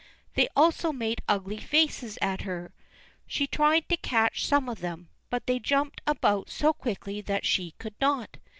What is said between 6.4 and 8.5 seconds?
so quickly that she could not.